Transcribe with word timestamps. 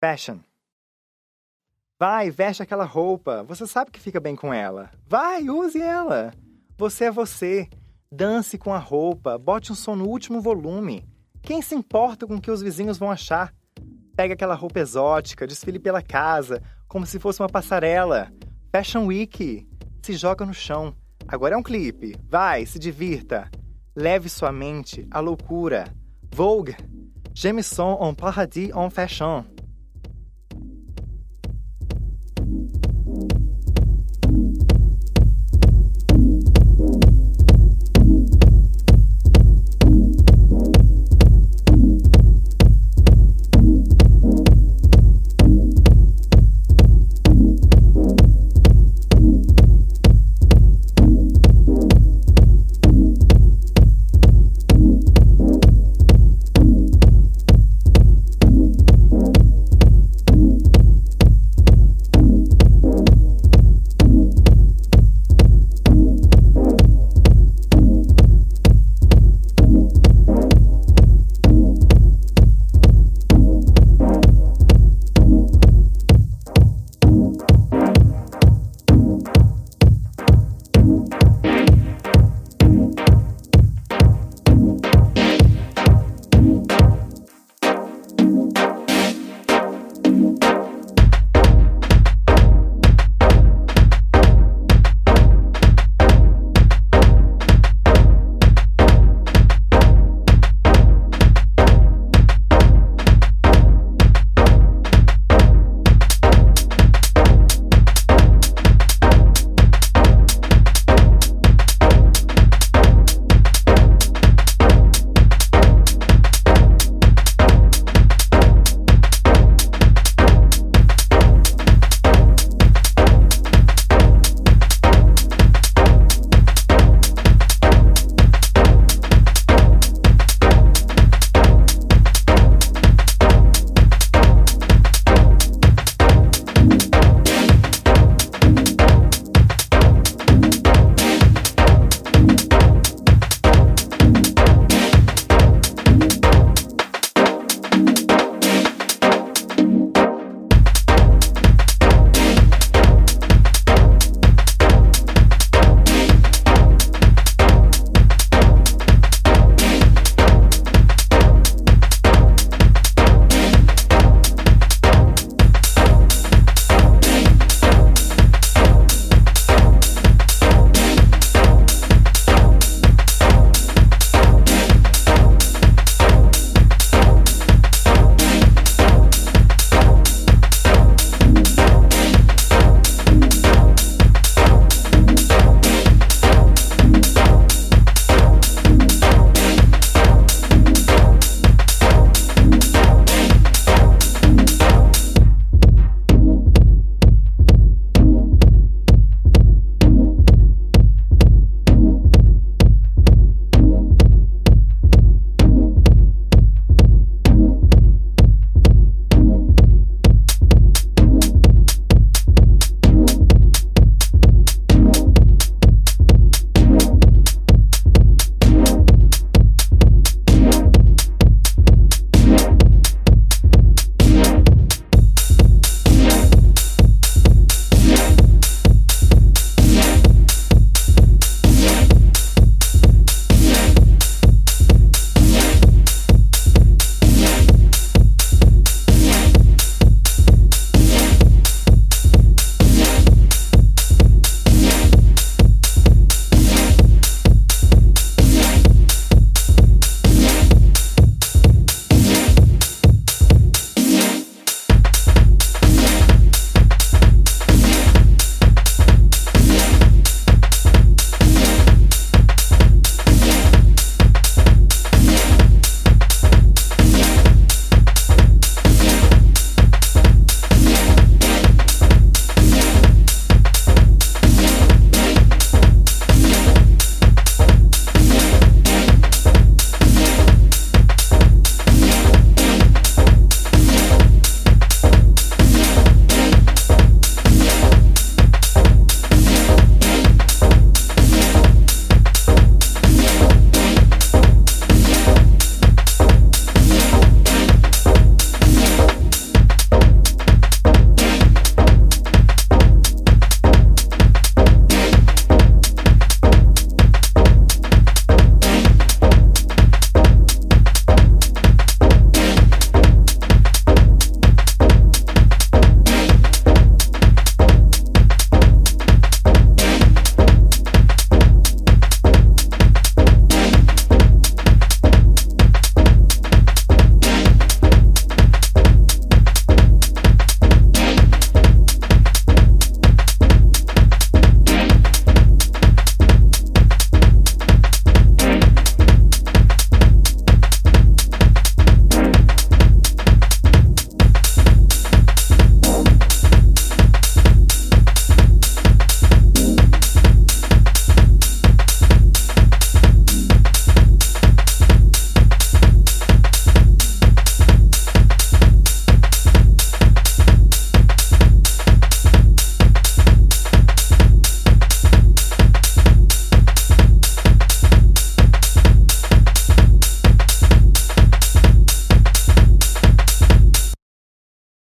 Fashion. 0.00 0.38
Vai, 1.98 2.28
veste 2.30 2.60
aquela 2.60 2.84
roupa. 2.84 3.44
Você 3.44 3.64
sabe 3.68 3.92
que 3.92 4.00
fica 4.00 4.18
bem 4.18 4.34
com 4.34 4.52
ela. 4.52 4.90
Vai, 5.06 5.48
use 5.48 5.80
ela. 5.80 6.34
Você 6.76 7.04
é 7.04 7.10
você. 7.12 7.68
Dance 8.10 8.58
com 8.58 8.74
a 8.74 8.78
roupa, 8.78 9.38
bote 9.38 9.70
um 9.70 9.74
som 9.76 9.94
no 9.94 10.08
último 10.08 10.40
volume. 10.40 11.06
Quem 11.40 11.62
se 11.62 11.74
importa 11.76 12.26
com 12.26 12.34
o 12.34 12.40
que 12.40 12.50
os 12.50 12.60
vizinhos 12.60 12.98
vão 12.98 13.10
achar? 13.10 13.54
Pega 14.16 14.34
aquela 14.34 14.56
roupa 14.56 14.80
exótica, 14.80 15.46
desfile 15.46 15.78
pela 15.78 16.02
casa, 16.02 16.60
como 16.88 17.06
se 17.06 17.20
fosse 17.20 17.40
uma 17.40 17.48
passarela. 17.48 18.32
Fashion 18.70 19.06
Week. 19.06 19.66
Se 20.02 20.14
joga 20.14 20.44
no 20.44 20.52
chão. 20.52 20.94
Agora 21.28 21.54
é 21.54 21.56
um 21.56 21.62
clipe. 21.62 22.16
Vai, 22.28 22.66
se 22.66 22.78
divirta. 22.80 23.48
Leve 23.94 24.28
sua 24.28 24.50
mente 24.50 25.06
à 25.08 25.20
loucura. 25.20 25.84
Vogue. 26.34 26.76
Jameson 27.34 27.96
en 28.00 28.14
paradis 28.14 28.72
en 28.74 28.90
fashion. 28.90 29.44